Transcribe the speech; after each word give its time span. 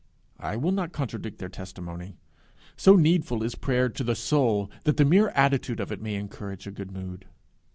I 0.39 0.55
will 0.57 0.71
not 0.71 0.93
contradict 0.93 1.37
their 1.37 1.47
testimony. 1.47 2.17
So 2.75 2.95
needful 2.95 3.43
is 3.43 3.53
prayer 3.53 3.87
to 3.89 4.03
the 4.03 4.15
soul 4.15 4.71
that 4.83 4.97
the 4.97 5.05
mere 5.05 5.29
attitude 5.35 5.79
of 5.79 5.91
it 5.91 6.01
may 6.01 6.15
encourage 6.15 6.65
a 6.65 6.71
good 6.71 6.91
mood. 6.91 7.25